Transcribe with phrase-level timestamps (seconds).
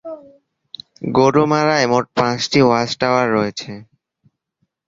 [1.15, 3.71] গোরুমারায় মোট পাঁচটি ওয়াচ-টাওয়ার রয়েছে।